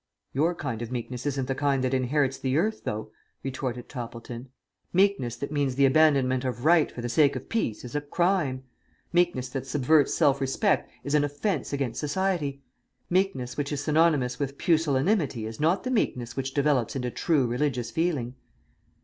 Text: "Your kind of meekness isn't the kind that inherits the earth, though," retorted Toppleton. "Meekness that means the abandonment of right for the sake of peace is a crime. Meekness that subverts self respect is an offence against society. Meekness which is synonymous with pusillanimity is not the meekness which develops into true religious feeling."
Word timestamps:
"Your 0.33 0.55
kind 0.55 0.81
of 0.81 0.91
meekness 0.91 1.27
isn't 1.27 1.47
the 1.47 1.53
kind 1.53 1.83
that 1.83 1.93
inherits 1.93 2.39
the 2.39 2.57
earth, 2.57 2.85
though," 2.85 3.11
retorted 3.43 3.87
Toppleton. 3.87 4.49
"Meekness 4.91 5.35
that 5.35 5.51
means 5.51 5.75
the 5.75 5.85
abandonment 5.85 6.43
of 6.43 6.65
right 6.65 6.91
for 6.91 7.01
the 7.03 7.07
sake 7.07 7.35
of 7.35 7.49
peace 7.49 7.85
is 7.85 7.93
a 7.95 8.01
crime. 8.01 8.63
Meekness 9.13 9.47
that 9.49 9.67
subverts 9.67 10.11
self 10.11 10.41
respect 10.41 10.89
is 11.03 11.13
an 11.13 11.23
offence 11.23 11.71
against 11.71 11.99
society. 11.99 12.63
Meekness 13.11 13.57
which 13.57 13.71
is 13.71 13.83
synonymous 13.83 14.39
with 14.39 14.57
pusillanimity 14.57 15.45
is 15.45 15.59
not 15.59 15.83
the 15.83 15.91
meekness 15.91 16.35
which 16.35 16.55
develops 16.55 16.95
into 16.95 17.11
true 17.11 17.45
religious 17.45 17.91
feeling." 17.91 18.33